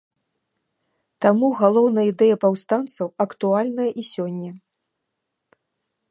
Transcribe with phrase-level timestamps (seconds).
[1.25, 4.51] Таму галоўная ідэя паўстанцаў актуальная і сёння.